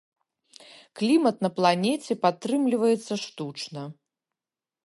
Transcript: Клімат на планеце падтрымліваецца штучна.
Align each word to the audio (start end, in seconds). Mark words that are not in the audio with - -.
Клімат 1.01 1.35
на 1.47 1.51
планеце 1.59 2.13
падтрымліваецца 2.25 3.13
штучна. 3.25 3.81